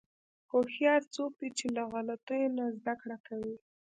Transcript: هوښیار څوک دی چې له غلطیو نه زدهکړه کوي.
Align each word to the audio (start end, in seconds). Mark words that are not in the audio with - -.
هوښیار 0.51 1.01
څوک 1.15 1.31
دی 1.39 1.49
چې 1.57 1.65
له 1.75 1.81
غلطیو 1.91 2.53
نه 2.57 2.63
زدهکړه 2.77 3.17
کوي. 3.27 3.55